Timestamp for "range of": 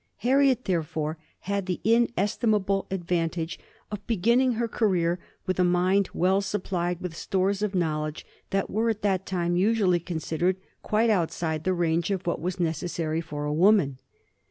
11.75-12.25